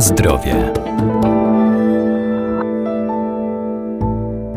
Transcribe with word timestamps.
Zdrowie. 0.00 0.72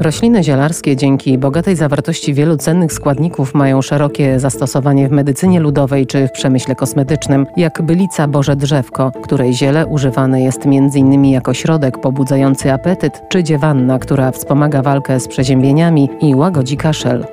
Rośliny 0.00 0.44
zielarskie 0.44 0.96
dzięki 0.96 1.38
bogatej 1.38 1.76
zawartości 1.76 2.34
wielu 2.34 2.56
cennych 2.56 2.92
składników 2.92 3.54
mają 3.54 3.82
szerokie 3.82 4.40
zastosowanie 4.40 5.08
w 5.08 5.12
medycynie 5.12 5.60
ludowej 5.60 6.06
czy 6.06 6.28
w 6.28 6.32
przemyśle 6.32 6.74
kosmetycznym, 6.74 7.46
jak 7.56 7.82
bylica 7.82 8.28
Boże 8.28 8.56
Drzewko, 8.56 9.12
której 9.22 9.54
ziele 9.54 9.86
używane 9.86 10.42
jest 10.42 10.66
m.in. 10.66 11.24
jako 11.24 11.54
środek 11.54 12.00
pobudzający 12.00 12.72
apetyt, 12.72 13.22
czy 13.28 13.44
dziewanna, 13.44 13.98
która 13.98 14.30
wspomaga 14.30 14.82
walkę 14.82 15.20
z 15.20 15.28
przeziębieniami 15.28 16.08
i 16.20 16.34
łagodzi 16.34 16.76
kaszel. 16.76 17.26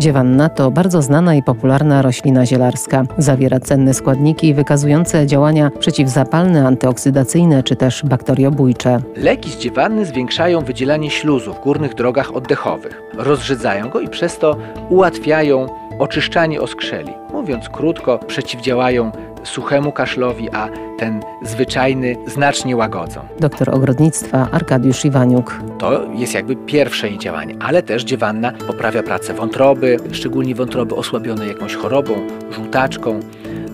Dziewanna 0.00 0.48
to 0.48 0.70
bardzo 0.70 1.02
znana 1.02 1.34
i 1.34 1.42
popularna 1.42 2.02
roślina 2.02 2.46
zielarska. 2.46 3.04
Zawiera 3.18 3.60
cenne 3.60 3.94
składniki 3.94 4.54
wykazujące 4.54 5.26
działania 5.26 5.70
przeciwzapalne, 5.78 6.66
antyoksydacyjne 6.66 7.62
czy 7.62 7.76
też 7.76 8.02
bakteriobójcze. 8.04 9.00
Leki 9.16 9.50
z 9.50 9.58
dziewanny 9.58 10.06
zwiększają 10.06 10.60
wydzielanie 10.60 11.10
śluzu 11.10 11.54
w 11.54 11.60
górnych 11.60 11.94
drogach 11.94 12.36
oddechowych, 12.36 13.02
rozrzedzają 13.14 13.88
go 13.88 14.00
i 14.00 14.08
przez 14.08 14.38
to 14.38 14.56
ułatwiają 14.88 15.66
oczyszczanie 15.98 16.60
oskrzeli. 16.60 17.12
Mówiąc 17.32 17.68
krótko, 17.68 18.18
przeciwdziałają 18.18 19.12
suchemu 19.44 19.92
kaszlowi, 19.92 20.50
a 20.50 20.68
ten 20.98 21.20
zwyczajny 21.42 22.16
znacznie 22.26 22.76
łagodzą. 22.76 23.20
Doktor 23.40 23.74
ogrodnictwa 23.74 24.48
Arkadiusz 24.52 25.04
Iwaniuk. 25.04 25.60
To 25.78 26.06
jest 26.14 26.34
jakby 26.34 26.56
pierwsze 26.56 27.08
jej 27.08 27.18
działanie, 27.18 27.54
ale 27.60 27.82
też 27.82 28.04
dziewanna 28.04 28.52
poprawia 28.66 29.02
pracę 29.02 29.34
wątroby, 29.34 29.96
szczególnie 30.12 30.54
wątroby 30.54 30.94
osłabione 30.94 31.46
jakąś 31.46 31.74
chorobą, 31.74 32.12
żółtaczką. 32.50 33.20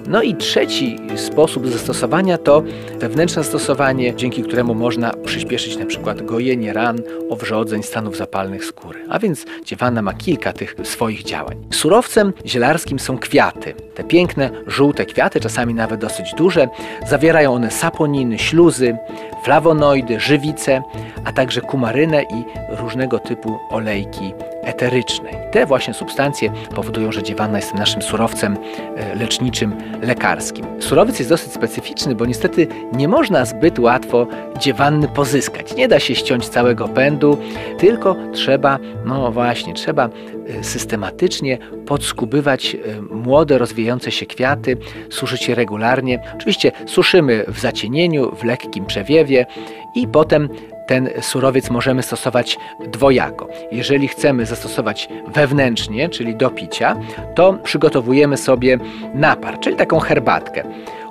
No 0.09 0.23
i 0.23 0.35
trzeci 0.35 0.97
sposób 1.17 1.67
zastosowania 1.69 2.39
to 2.39 2.63
wewnętrzne 2.99 3.45
stosowanie, 3.45 4.15
dzięki 4.15 4.43
któremu 4.43 4.75
można 4.75 5.13
przyspieszyć 5.25 5.77
na 5.77 5.87
przykład 5.87 6.23
gojenie 6.23 6.73
ran, 6.73 6.99
owrzodzeń, 7.31 7.83
stanów 7.83 8.17
zapalnych 8.17 8.65
skóry. 8.65 9.01
A 9.09 9.19
więc 9.19 9.45
dziewanna 9.65 10.03
ma 10.03 10.15
kilka 10.15 10.53
tych 10.53 10.77
swoich 10.83 11.23
działań. 11.23 11.67
Surowcem 11.71 12.33
zielarskim 12.47 12.99
są 12.99 13.19
kwiaty. 13.19 13.75
Te 13.95 14.05
piękne, 14.05 14.51
żółte 14.67 15.07
kwiaty, 15.07 15.41
czasami 15.41 15.75
nawet 15.75 16.01
dosyć 16.01 16.35
duże, 16.35 16.69
zawierają 17.07 17.55
one 17.55 17.71
saponiny, 17.71 18.39
śluzy, 18.39 18.97
flawonoidy, 19.45 20.21
żywice, 20.21 20.83
a 21.25 21.33
także 21.33 21.61
kumarynę 21.61 22.23
i 22.23 22.45
różnego 22.77 23.19
typu 23.19 23.59
olejki 23.71 24.35
eterycznej. 24.77 25.35
Te 25.51 25.67
właśnie 25.67 25.95
substancje 25.95 26.53
powodują, 26.75 27.13
że 27.13 27.23
dziewanna 27.23 27.59
jest 27.59 27.75
naszym 27.75 28.03
surowcem 28.03 28.57
e, 28.97 29.15
leczniczym, 29.15 29.77
lekarskim. 30.03 30.67
Surowiec 30.79 31.19
jest 31.19 31.31
dosyć 31.31 31.53
specyficzny, 31.53 32.15
bo 32.15 32.27
niestety 32.27 32.67
nie 32.93 33.09
można 33.09 33.45
zbyt 33.45 33.79
łatwo 33.79 34.27
dziewanny 34.59 35.09
pozyskać. 35.09 35.77
Nie 35.77 35.89
da 35.89 36.01
się 36.01 36.15
ściąć 36.15 36.49
całego 36.49 36.89
pędu, 36.89 37.39
tylko 37.79 38.17
trzeba, 38.33 38.79
no 39.05 39.33
właśnie, 39.33 39.75
trzeba 39.75 40.09
e, 40.09 40.65
systematycznie 40.65 41.59
podskubywać 41.87 42.75
e, 42.75 43.03
młode, 43.03 43.59
rozwijające 43.59 44.11
się 44.11 44.27
kwiaty, 44.27 44.77
suszyć 45.11 45.49
je 45.49 45.55
regularnie. 45.55 46.23
Oczywiście 46.37 46.73
suszymy 46.87 47.45
w 47.49 47.59
zacienieniu, 47.59 48.37
w 48.37 48.45
lekkim 48.45 48.87
przewiewie 48.87 49.47
i 49.95 50.09
potem 50.09 50.49
ten 50.87 51.09
surowiec 51.21 51.71
możemy 51.71 52.03
stosować 52.03 52.59
dwojako. 52.89 53.49
Jeżeli 53.73 54.09
chcemy 54.09 54.47
zastosować 54.47 55.09
wewnętrznie, 55.35 56.09
czyli 56.09 56.37
do 56.37 56.51
picia, 56.51 56.97
to 57.35 57.53
przygotowujemy 57.53 58.37
sobie 58.37 58.79
napar, 59.15 59.61
czyli 59.61 59.77
taką 59.77 60.01
herbatkę. 60.01 60.63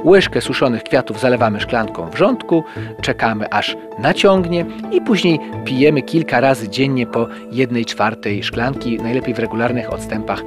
Łyżkę 0.06 0.42
suszonych 0.42 0.84
kwiatów 0.84 1.20
zalewamy 1.20 1.62
szklanką 1.62 2.10
wrzątku, 2.10 2.64
czekamy 3.02 3.50
aż 3.50 3.78
naciągnie 4.00 4.66
i 4.92 5.02
później 5.02 5.40
pijemy 5.66 6.02
kilka 6.02 6.40
razy 6.40 6.70
dziennie 6.70 7.08
po 7.08 7.28
jednej 7.52 7.86
czwartej 7.86 8.44
szklanki, 8.44 8.98
najlepiej 8.98 9.34
w 9.34 9.40
regularnych 9.40 9.94
odstępach 9.94 10.44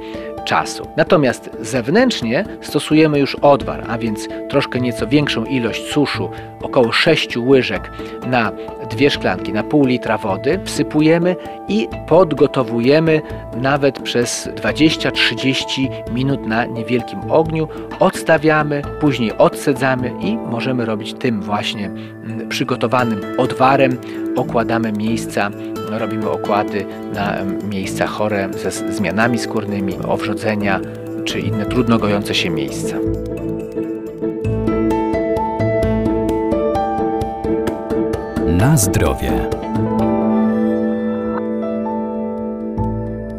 czasu. 0.49 0.87
Natomiast 0.97 1.49
zewnętrznie 1.61 2.45
stosujemy 2.61 3.19
już 3.19 3.35
odwar, 3.35 3.85
a 3.89 3.97
więc 3.97 4.27
troszkę 4.49 4.79
nieco 4.79 5.07
większą 5.07 5.45
ilość 5.45 5.91
suszu, 5.91 6.29
około 6.61 6.91
6 6.91 7.37
łyżek 7.37 7.91
na 8.27 8.51
dwie 8.89 9.09
szklanki, 9.09 9.53
na 9.53 9.63
pół 9.63 9.85
litra 9.85 10.17
wody, 10.17 10.59
wsypujemy 10.63 11.35
i 11.67 11.87
podgotowujemy 12.07 13.21
nawet 13.57 13.99
przez 13.99 14.49
20-30 14.55 15.89
minut 16.13 16.47
na 16.47 16.65
niewielkim 16.65 17.31
ogniu. 17.31 17.67
Odstawiamy, 17.99 18.81
później 18.99 19.37
odsedzamy 19.37 20.13
i 20.19 20.37
możemy 20.37 20.85
robić 20.85 21.13
tym 21.13 21.41
właśnie 21.41 21.85
mm, 21.85 22.49
przygotowanym 22.49 23.21
odwarem. 23.37 23.97
Okładamy 24.39 24.91
miejsca 24.91 25.51
robimy 25.89 26.29
okłady 26.29 26.85
na 27.13 27.37
miejsca 27.69 28.07
chore 28.07 28.49
ze 28.63 28.93
zmianami 28.93 29.37
skórnymi, 29.39 29.93
owrzodzenia 30.07 30.79
czy 31.25 31.39
inne 31.39 31.65
trudno 31.65 31.97
gojące 31.97 32.35
się 32.35 32.49
miejsca. 32.49 32.95
Na 38.57 38.77
zdrowie. 38.77 39.58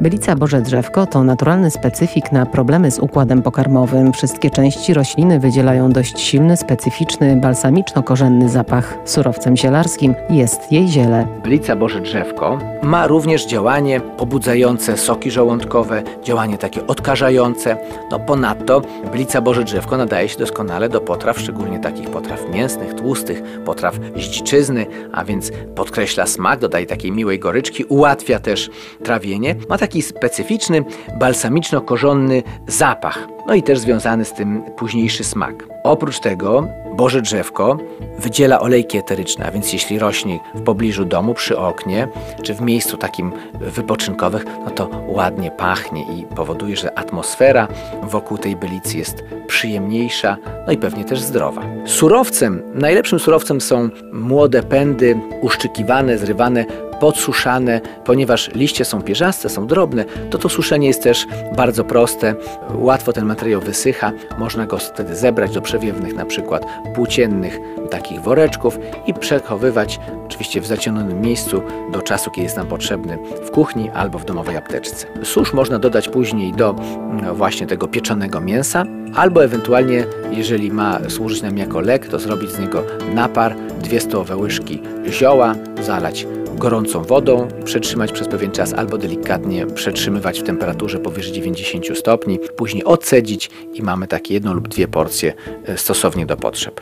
Bylica 0.01 0.37
Boże 0.37 0.61
Drzewko 0.63 1.07
to 1.07 1.25
naturalny 1.25 1.71
specyfik 1.71 2.33
na 2.33 2.47
problemy 2.47 2.91
z 2.91 2.99
układem 2.99 3.43
pokarmowym. 3.43 4.13
Wszystkie 4.13 4.51
części 4.51 4.95
rośliny 4.95 5.41
wydzielają 5.41 5.93
dość 5.93 6.21
silny, 6.21 6.57
specyficzny, 6.57 7.37
balsamiczno-korzenny 7.37 8.49
zapach. 8.49 8.99
Surowcem 9.05 9.57
zielarskim 9.57 10.15
jest 10.31 10.73
jej 10.73 10.89
ziele. 10.89 11.27
Bylica 11.43 11.77
Boże 11.77 12.01
Drzewko 12.01 12.59
ma 12.83 13.07
również 13.07 13.47
działanie 13.47 14.01
pobudzające 14.01 14.97
soki 14.97 15.31
żołądkowe, 15.31 16.03
działanie 16.23 16.59
takie 16.59 16.87
odkażające. 16.87 17.77
No 18.11 18.19
ponadto 18.21 18.83
Bylica 19.13 19.41
Boże 19.41 19.65
Drzewko 19.65 19.97
nadaje 19.97 20.29
się 20.29 20.39
doskonale 20.39 20.89
do 20.89 21.01
potraw, 21.01 21.41
szczególnie 21.41 21.79
takich 21.79 22.11
potraw 22.11 22.51
mięsnych, 22.55 22.95
tłustych, 22.95 23.43
potraw 23.65 23.95
z 24.17 24.21
dziczyzny, 24.21 24.87
a 25.13 25.25
więc 25.25 25.53
podkreśla 25.75 26.27
smak, 26.27 26.61
dodaje 26.61 26.87
takiej 26.87 27.13
miłej 27.13 27.39
goryczki, 27.39 27.85
ułatwia 27.85 28.39
też 28.39 28.71
trawienie. 29.05 29.55
Ma 29.69 29.79
taki 29.79 29.90
taki 29.91 30.03
specyficzny, 30.03 30.85
balsamiczno-korzonny 31.19 32.43
zapach, 32.67 33.29
no 33.47 33.55
i 33.55 33.63
też 33.63 33.79
związany 33.79 34.25
z 34.25 34.33
tym 34.33 34.63
późniejszy 34.77 35.25
smak. 35.25 35.69
Oprócz 35.85 36.21
tego 36.21 36.69
Boże 36.97 37.23
drzewko 37.23 37.79
wydziela 38.19 38.61
olejki 38.61 38.99
eteryczne, 38.99 39.47
a 39.47 39.51
więc 39.51 39.73
jeśli 39.73 39.99
rośnie 39.99 40.39
w 40.55 40.63
pobliżu 40.63 41.05
domu, 41.05 41.35
przy 41.35 41.59
oknie, 41.59 42.09
czy 42.43 42.55
w 42.55 42.61
miejscu 42.61 42.97
takim 42.97 43.33
wypoczynkowych, 43.55 44.45
no 44.65 44.71
to 44.71 44.91
ładnie 45.09 45.51
pachnie 45.51 46.03
i 46.03 46.27
powoduje, 46.37 46.77
że 46.77 46.99
atmosfera 46.99 47.69
wokół 48.03 48.39
tej 48.39 48.57
bylicy 48.57 48.99
jest 48.99 49.25
przyjemniejsza, 49.47 50.37
no 50.67 50.73
i 50.73 50.77
pewnie 50.77 51.05
też 51.05 51.21
zdrowa. 51.21 51.63
Surowcem, 51.85 52.63
najlepszym 52.75 53.19
surowcem 53.19 53.61
są 53.61 53.89
młode 54.13 54.63
pędy 54.63 55.21
uszczykiwane, 55.41 56.19
zrywane 56.19 56.90
podsuszane, 57.01 57.81
ponieważ 58.05 58.51
liście 58.55 58.85
są 58.85 59.03
pierzaste, 59.03 59.49
są 59.49 59.67
drobne, 59.67 60.05
to 60.31 60.39
to 60.39 60.49
suszenie 60.49 60.87
jest 60.87 61.03
też 61.03 61.27
bardzo 61.57 61.85
proste, 61.85 62.35
łatwo 62.75 63.13
ten 63.13 63.25
materiał 63.25 63.61
wysycha, 63.61 64.13
można 64.39 64.67
go 64.67 64.79
wtedy 64.79 65.17
zebrać 65.17 65.55
do 65.55 65.63
przewiewnych 65.63 66.15
na 66.15 66.27
przykład 66.27 66.67
płóciennych 66.95 67.59
takich 67.91 68.21
woreczków 68.21 68.79
i 69.07 69.15
przechowywać 69.15 70.01
oczywiście 70.27 70.61
w 70.61 70.67
zacienionym 70.67 71.21
miejscu 71.21 71.63
do 71.93 72.03
czasu, 72.03 72.31
kiedy 72.31 72.43
jest 72.43 72.57
nam 72.57 72.67
potrzebny 72.67 73.19
w 73.47 73.51
kuchni 73.51 73.91
albo 73.91 74.19
w 74.19 74.25
domowej 74.25 74.57
apteczce. 74.57 75.07
Susz 75.23 75.53
można 75.53 75.79
dodać 75.79 76.09
później 76.09 76.53
do 76.53 76.71
mm, 76.71 77.35
właśnie 77.35 77.67
tego 77.67 77.89
pieczonego 77.89 78.41
mięsa, 78.41 78.85
albo 79.15 79.45
ewentualnie, 79.45 80.05
jeżeli 80.31 80.71
ma 80.73 80.99
służyć 81.09 81.43
nam 81.43 81.59
jako 81.59 81.81
lek, 81.81 82.09
to 82.09 82.19
zrobić 82.19 82.51
z 82.51 82.59
niego 82.59 82.83
napar, 83.15 83.57
dwie 83.83 84.01
stołowe 84.01 84.37
łyżki 84.37 84.83
zioła, 85.09 85.55
zalać 85.83 86.27
gorącą 86.55 87.03
wodą, 87.03 87.49
przetrzymać 87.65 88.13
przez 88.13 88.29
pewien 88.29 88.51
czas 88.51 88.75
albo 88.75 88.99
delikatnie 88.99 89.67
przetrzymywać 89.67 90.41
w 90.41 90.43
temperaturze 90.43 90.99
powyżej 90.99 91.33
90 91.33 91.99
stopni, 91.99 92.39
później 92.57 92.85
odcedzić 92.85 93.51
i 93.75 93.83
mamy 93.83 94.07
takie 94.07 94.35
jedną 94.35 94.55
lub 94.55 94.69
dwie 94.69 94.89
porcje 94.89 95.33
e, 95.65 95.79
stosownie 95.79 96.27
do 96.27 96.37
potrzeb. 96.37 96.81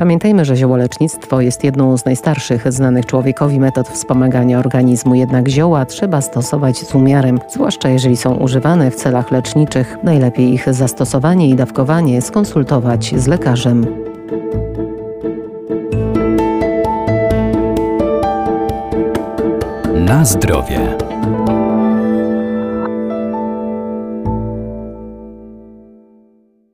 Pamiętajmy, 0.00 0.44
że 0.44 0.56
ziołolecznictwo 0.56 1.40
jest 1.40 1.64
jedną 1.64 1.98
z 1.98 2.04
najstarszych 2.04 2.72
znanych 2.72 3.06
człowiekowi 3.06 3.60
metod 3.60 3.88
wspomagania 3.88 4.58
organizmu, 4.58 5.14
jednak 5.14 5.48
zioła 5.48 5.86
trzeba 5.86 6.20
stosować 6.20 6.78
z 6.78 6.94
umiarem, 6.94 7.40
zwłaszcza 7.48 7.88
jeżeli 7.88 8.16
są 8.16 8.34
używane 8.34 8.90
w 8.90 8.94
celach 8.94 9.30
leczniczych. 9.30 9.96
Najlepiej 10.02 10.52
ich 10.52 10.74
zastosowanie 10.74 11.48
i 11.48 11.54
dawkowanie 11.54 12.22
skonsultować 12.22 13.14
z 13.16 13.26
lekarzem. 13.26 13.86
Na 19.94 20.24
zdrowie. 20.24 21.09